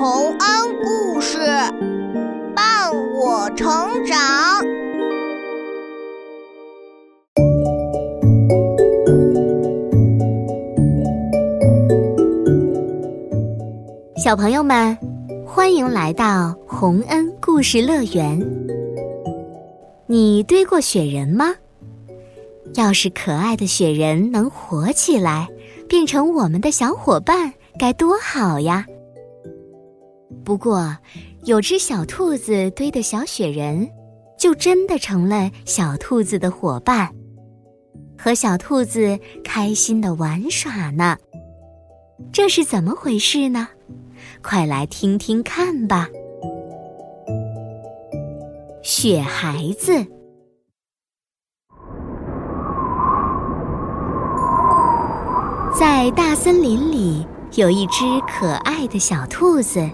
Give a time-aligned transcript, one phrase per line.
[0.00, 0.38] 洪恩
[0.84, 1.38] 故事
[2.54, 2.88] 伴
[3.20, 3.66] 我成
[4.06, 4.16] 长。
[14.16, 14.96] 小朋友们，
[15.44, 18.40] 欢迎来到洪恩故事乐园。
[20.06, 21.56] 你堆过雪人吗？
[22.74, 25.48] 要是可爱的雪人能活起来，
[25.88, 28.86] 变成我们的小伙伴，该多好呀！
[30.48, 30.96] 不过，
[31.44, 33.86] 有只小兔子堆的小雪人，
[34.38, 37.10] 就真的成了小兔子的伙伴，
[38.16, 41.18] 和小兔子开心的玩耍呢。
[42.32, 43.68] 这是怎么回事呢？
[44.42, 46.08] 快来听听看吧！
[48.82, 49.92] 雪孩子。
[55.78, 57.26] 在大森林里，
[57.56, 59.86] 有一只可爱的小兔子，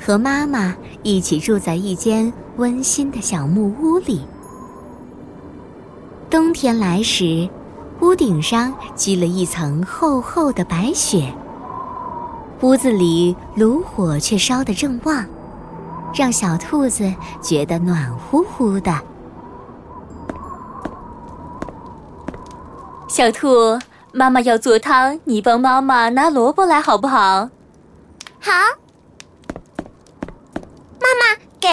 [0.00, 4.26] 和妈妈一起住在一间温馨的小木屋里。
[6.28, 7.48] 冬天来时，
[8.00, 11.32] 屋顶上积了一层厚厚的白雪，
[12.60, 15.24] 屋子里炉火却烧得正旺，
[16.14, 18.92] 让小兔子觉得暖乎乎的。
[23.08, 23.78] 小兔。
[24.16, 27.50] 妈妈要做汤，你帮妈妈拿萝卜来好不好？
[28.38, 28.52] 好。
[31.64, 31.70] 给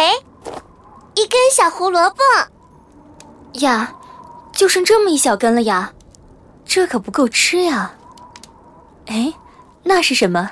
[1.21, 2.23] 一根小胡萝卜。
[3.59, 3.93] 呀，
[4.53, 5.91] 就剩这么一小根了呀，
[6.65, 7.91] 这可不够吃呀。
[9.07, 9.33] 哎，
[9.83, 10.49] 那是什么？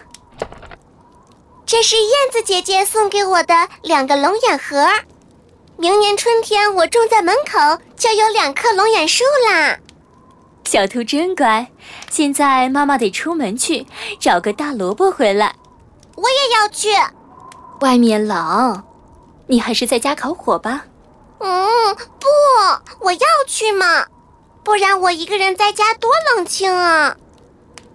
[1.65, 4.85] 这是燕子姐姐送给我的两个龙眼核。
[5.77, 9.77] 明年春天我种在门口，就有两棵龙眼树啦。
[10.65, 11.65] 小兔真乖，
[12.11, 13.87] 现在妈妈得出门去
[14.19, 15.55] 找个大萝卜回来。
[16.15, 16.89] 我也要去。
[17.79, 18.83] 外面冷，
[19.49, 20.85] 你还是在家烤火吧。
[21.39, 22.27] 嗯，不，
[23.01, 24.05] 我要去嘛，
[24.63, 27.17] 不然我一个人在家多冷清啊。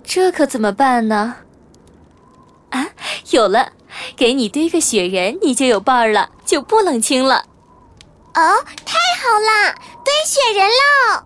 [0.03, 1.37] 这可怎么办呢？
[2.71, 2.89] 啊，
[3.31, 3.71] 有了，
[4.17, 7.45] 给你堆个雪人，你就有伴儿了，就不冷清了。
[8.35, 11.23] 哦，太好了，堆雪人喽！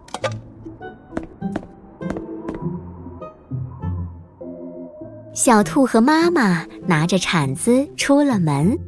[5.34, 8.78] 小兔和妈妈拿着铲子出了门，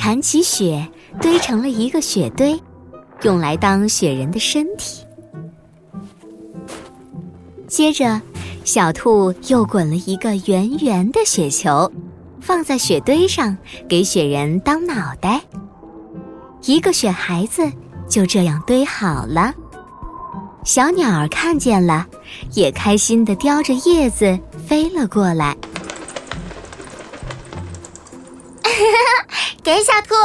[0.00, 0.88] 铲起雪，
[1.20, 2.58] 堆成了一个雪堆，
[3.20, 5.04] 用来当雪人的身体。
[7.68, 8.18] 接着，
[8.64, 11.92] 小兔又滚了一个圆圆的雪球，
[12.40, 13.54] 放在雪堆上，
[13.90, 15.42] 给雪人当脑袋。
[16.64, 17.70] 一个雪孩子
[18.08, 19.52] 就这样堆好了。
[20.64, 22.06] 小鸟儿看见了，
[22.54, 25.54] 也开心地叼着叶子飞了过来。
[29.70, 30.16] 给小兔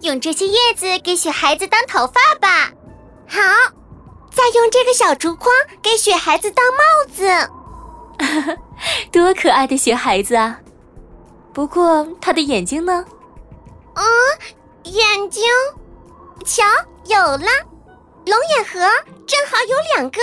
[0.00, 2.72] 用这些叶子给雪孩子当头发吧。
[3.28, 3.38] 好，
[4.30, 6.82] 再用这个小竹筐给雪孩子当帽
[7.12, 8.56] 子。
[9.12, 10.58] 多可爱的雪孩子啊！
[11.52, 13.04] 不过他的眼睛呢？
[13.94, 14.04] 嗯，
[14.84, 15.44] 眼睛，
[16.46, 16.62] 瞧，
[17.04, 17.46] 有了。
[18.24, 18.80] 龙眼核
[19.26, 20.18] 正好有两个。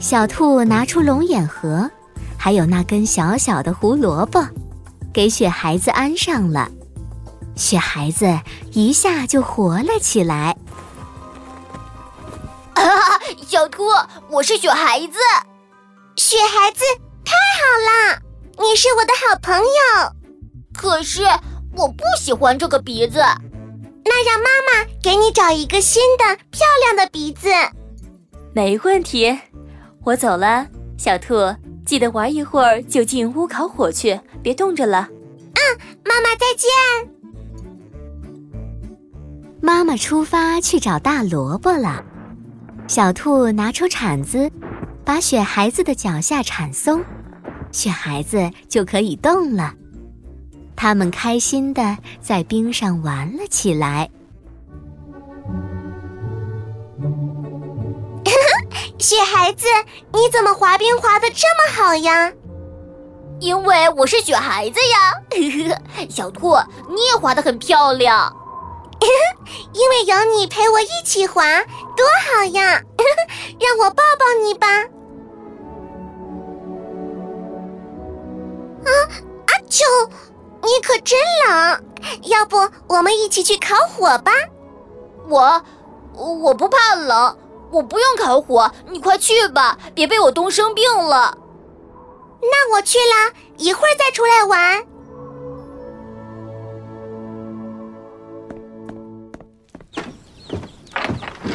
[0.00, 1.88] 小兔拿出龙眼核，
[2.44, 4.46] 还有那根小小的胡萝卜，
[5.14, 6.70] 给雪孩子安上了。
[7.56, 8.38] 雪孩子
[8.72, 10.54] 一下就活了起来。
[12.74, 12.84] 啊，
[13.46, 13.84] 小兔，
[14.28, 15.16] 我是雪孩子。
[16.16, 16.84] 雪孩子，
[17.24, 18.20] 太好了，
[18.58, 20.12] 你是我的好朋友。
[20.74, 21.22] 可是。
[21.76, 23.18] 我不喜欢这个鼻子，
[24.04, 27.48] 那让妈妈给你找一个新的漂亮的鼻子。
[28.52, 29.36] 没问题，
[30.04, 30.66] 我走了，
[30.98, 31.34] 小兔，
[31.84, 35.08] 记得玩一会儿就进屋烤火去，别冻着了。
[35.54, 35.60] 嗯，
[36.04, 36.68] 妈妈再见。
[39.60, 42.04] 妈妈出发去找大萝卜了，
[42.86, 44.50] 小兔拿出铲子，
[45.04, 47.02] 把雪孩子的脚下铲松，
[47.70, 49.74] 雪孩子就可以动了。
[50.76, 54.10] 他们开心的在冰上玩了起来。
[58.98, 59.66] 雪孩子，
[60.12, 62.32] 你怎么滑冰滑的这么好呀？
[63.40, 65.14] 因为我是雪孩子呀。
[66.08, 66.56] 小兔，
[66.88, 68.34] 你也滑的很漂亮。
[69.74, 71.42] 因为有你陪我一起滑，
[71.96, 72.80] 多好呀！
[73.60, 74.66] 让我抱抱你吧。
[78.84, 78.90] 啊
[79.46, 79.84] 阿秋。
[80.62, 81.84] 你可真冷，
[82.22, 82.56] 要不
[82.86, 84.32] 我们一起去烤火吧？
[85.28, 85.62] 我
[86.14, 87.36] 我不怕冷，
[87.70, 91.38] 我不用烤火，你快去吧，别被我冻生病了。
[92.40, 94.84] 那我去了，一会儿再出来玩。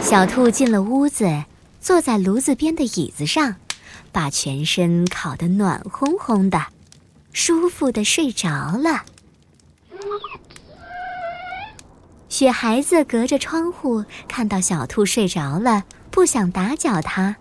[0.02, 1.44] 小兔进了屋子，
[1.80, 3.56] 坐在炉子边的椅子上，
[4.12, 6.66] 把全身烤得暖烘烘的，
[7.32, 9.04] 舒服的睡着了。
[12.28, 17.36] 雪孩子隔着窗户看到小兔睡着了，不想打搅他，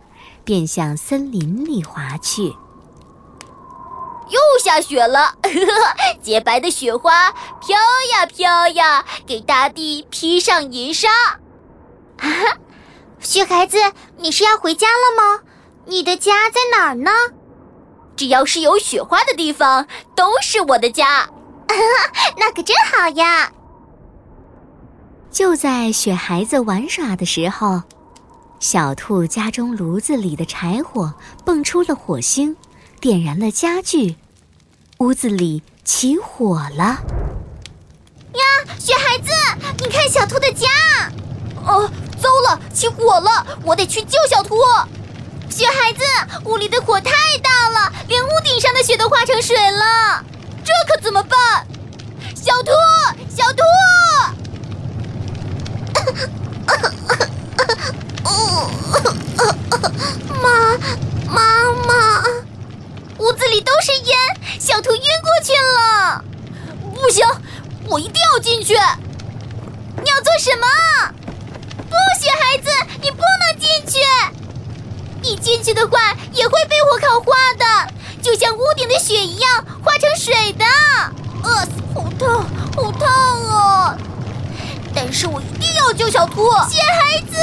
[0.44, 2.54] 便向森林里滑去。
[4.30, 5.34] 又下雪了，
[6.22, 7.76] 洁白的雪花飘
[8.12, 11.08] 呀飘呀，给大地披上银纱。
[12.18, 12.28] 啊，
[13.20, 13.78] 雪孩子，
[14.18, 15.40] 你是要回家了吗？
[15.86, 17.10] 你的家在哪儿呢？
[18.16, 21.30] 只要是有雪花的地方，都是我的家。
[22.36, 23.52] 那可真好呀！
[25.30, 27.82] 就在雪孩子玩耍的时候，
[28.60, 31.14] 小兔家中炉子里的柴火
[31.44, 32.56] 蹦出了火星，
[33.00, 34.16] 点燃了家具，
[34.98, 37.00] 屋子里起火了。
[38.34, 38.44] 呀，
[38.78, 39.30] 雪孩子，
[39.78, 40.66] 你看小兔的家！
[41.64, 41.88] 哦，
[42.20, 43.46] 糟了，起火了！
[43.62, 44.56] 我得去救小兔。
[45.48, 46.02] 雪孩子，
[46.44, 50.24] 屋里的火太大了，连屋顶上的雪都化成水了，
[50.64, 51.64] 这可怎么办？
[52.34, 52.72] 小兔，
[53.28, 53.62] 小兔！
[60.40, 60.76] 妈，
[61.26, 62.22] 妈妈，
[63.18, 64.16] 屋子里都是烟，
[64.58, 64.80] 小
[65.40, 66.24] 兔晕过去了。
[66.94, 67.24] 不行，
[67.86, 68.74] 我一定要进去。
[68.74, 70.66] 你要做什么？
[71.88, 72.68] 不，许孩子，
[73.00, 73.98] 你不能进去。
[75.22, 77.64] 你进去的话，也会被火烤化的，
[78.22, 80.64] 就像屋顶的雪一样，化成水的。
[81.42, 82.44] 饿呃，好烫，
[82.76, 83.96] 好烫哦！
[84.94, 86.50] 但是我一定要救小兔。
[86.68, 87.36] 雪孩子，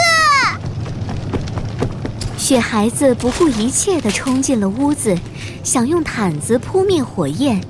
[2.38, 5.18] 雪孩子不顾一切地冲进了屋子，
[5.64, 7.62] 想用毯子扑灭火焰，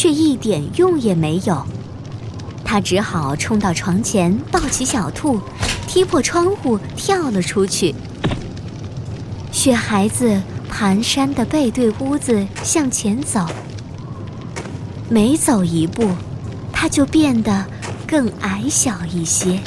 [0.00, 1.62] 却一点用也没有。
[2.64, 5.38] 他只好冲到床前，抱起小兔，
[5.86, 7.94] 踢破窗户跳了出去。
[9.52, 10.40] 雪孩子
[10.72, 13.46] 蹒跚的背对屋子向前走，
[15.10, 16.08] 每走一步，
[16.72, 17.66] 他就变得
[18.06, 19.60] 更矮小一些。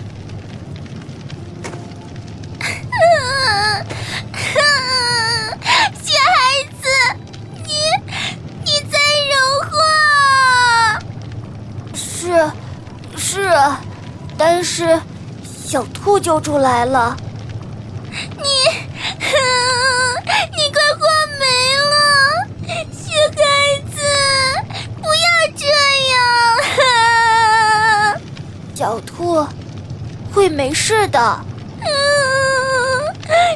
[6.01, 6.41] 雪孩
[6.81, 6.87] 子，
[7.63, 7.69] 你
[8.63, 8.97] 你在
[9.29, 9.35] 融
[9.69, 9.71] 化。
[11.93, 12.51] 是，
[13.15, 13.81] 是啊，
[14.63, 14.97] 但是
[15.43, 17.17] 小兔救出来了。
[18.09, 18.15] 你，
[20.55, 21.03] 你快化
[21.37, 21.43] 没
[21.91, 21.91] 了，
[22.89, 23.43] 雪孩
[23.93, 23.99] 子，
[25.01, 25.27] 不要
[25.57, 25.67] 这
[26.13, 26.15] 样。
[28.73, 29.45] 小兔
[30.33, 31.19] 会没事的。
[31.81, 31.85] 嗯，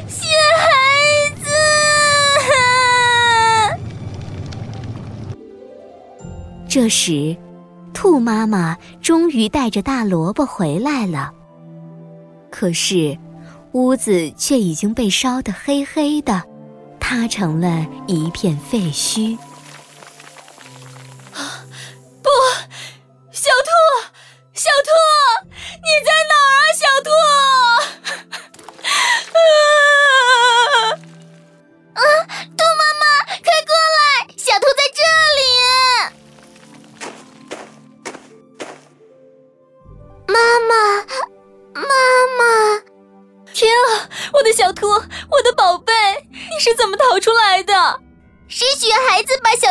[0.06, 0.28] 雪
[0.58, 0.68] 孩
[1.42, 1.48] 子。
[6.68, 7.34] 这时，
[7.92, 11.32] 兔妈妈终于带着大萝卜回来了。
[12.50, 13.18] 可是，
[13.72, 16.42] 屋子却已经被烧得黑黑的，
[16.98, 19.36] 塌成了一片废墟。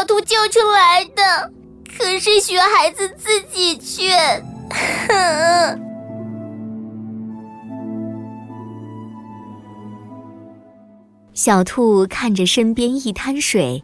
[0.07, 1.51] 兔救出来的，
[1.97, 4.09] 可是雪孩子自己却……
[11.33, 13.83] 小兔看着身边一滩水，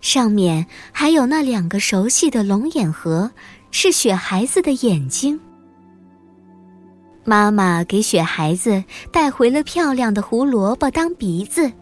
[0.00, 3.30] 上面还有那两个熟悉的龙眼核，
[3.70, 5.40] 是雪孩子的眼睛。
[7.24, 11.72] 妈妈给雪孩子带回了漂亮的胡萝卜当鼻子，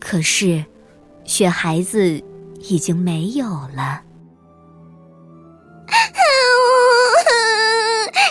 [0.00, 0.64] 可是
[1.24, 2.20] 雪孩子
[2.60, 4.02] 已经没有了。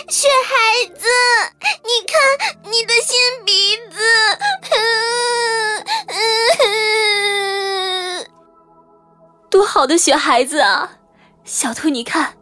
[0.08, 0.54] 雪孩
[0.98, 1.06] 子，
[1.84, 2.18] 你看
[2.70, 4.00] 你的新鼻子。
[9.48, 10.98] 多好的雪孩子啊！
[11.44, 12.36] 小兔，你看，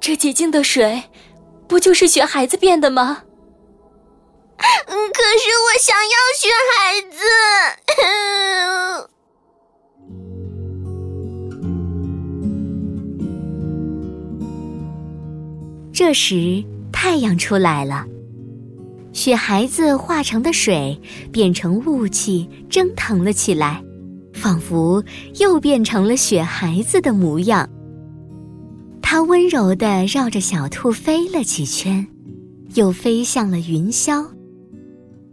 [0.00, 1.10] 这洁净的水，
[1.68, 3.24] 不就是雪孩子变的吗？
[4.86, 7.18] 嗯，可是我想要雪孩子。
[16.06, 18.04] 这时，太阳出来了，
[19.14, 21.00] 雪孩子化成的水
[21.32, 23.82] 变成雾气，蒸腾了起来，
[24.34, 25.02] 仿佛
[25.40, 27.66] 又变成了雪孩子的模样。
[29.00, 32.06] 它温柔地绕着小兔飞了几圈，
[32.74, 34.26] 又飞向了云霄，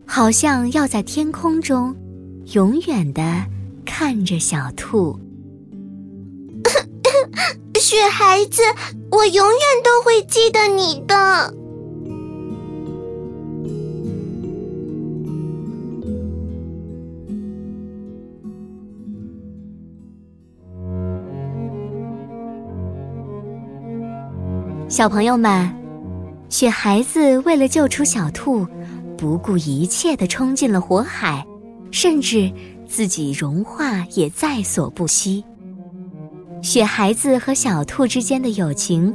[0.07, 1.93] 好像要在天空中
[2.53, 3.45] 永远地
[3.83, 5.19] 看着小兔。
[7.91, 8.61] 雪孩子，
[9.11, 11.53] 我永远都会记得你的。
[24.87, 25.69] 小朋友们，
[26.47, 28.65] 雪孩子为了救出小兔，
[29.17, 31.45] 不顾一切的冲进了火海，
[31.91, 32.49] 甚至
[32.87, 35.43] 自己融化也在所不惜。
[36.61, 39.13] 雪孩子和小兔之间的友情，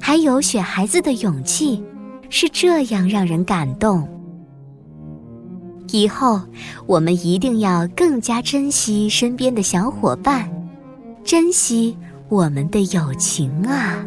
[0.00, 1.82] 还有雪孩子的勇气，
[2.28, 4.06] 是这样让人感动。
[5.90, 6.40] 以后
[6.86, 10.50] 我们一定要更加珍惜身边的小伙伴，
[11.24, 11.96] 珍惜
[12.28, 14.04] 我们的友情啊！